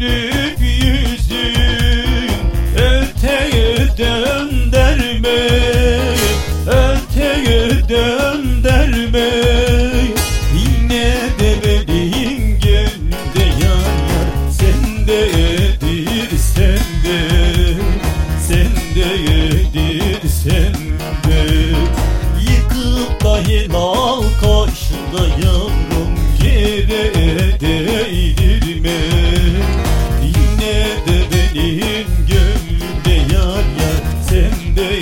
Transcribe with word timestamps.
Güldük 0.00 0.60
öteye 2.76 3.88
döndürme 3.98 5.38
Öteye 6.66 7.88
döndürme 7.88 9.30
Yine 10.54 11.14
de 11.38 11.54
benim 11.64 12.60
gönlümde 12.60 13.44
yar 13.64 14.00
yar 14.08 14.50
Sen 14.50 15.06
de 15.06 15.24
edir 15.24 16.38
sen 16.38 16.78
de 17.04 17.20
Sen 18.48 18.94
de. 18.94 19.00
Edir 19.74 20.40
Yıkıp 22.40 23.24
da 23.24 23.38
helal 23.48 24.22
kaşındayım 24.40 25.69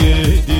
yedi. 0.04 0.57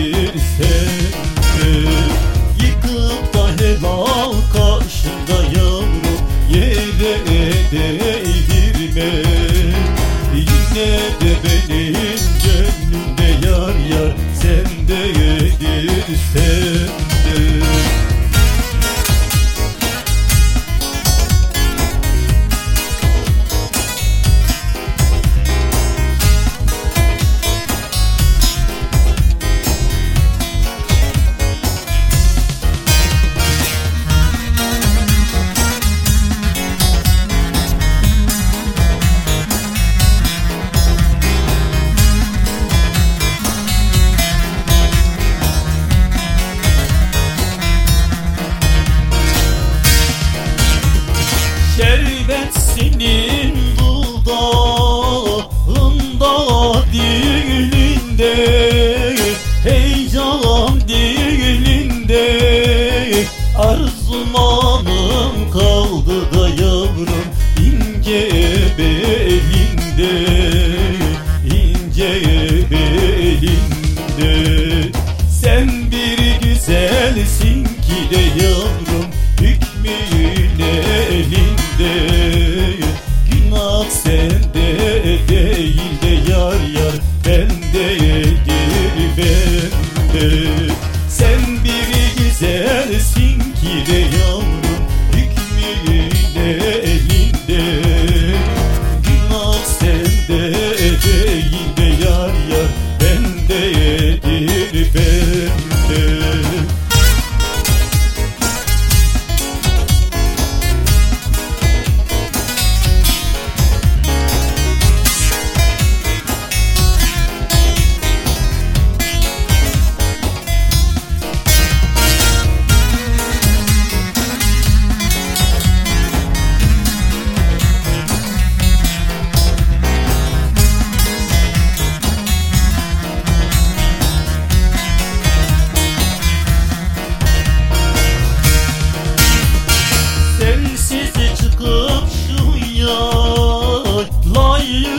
yay 142.89 144.07
Layı 144.35 144.99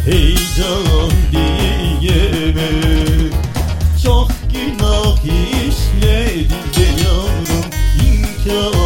Hey 0.05 0.35
can 0.57 1.11
diyemem 1.33 3.31
Çok 4.03 4.29
günah 4.53 5.17
işledim 5.25 6.65
de 6.77 6.87
yavrum 7.03 7.67
inkar 8.07 8.80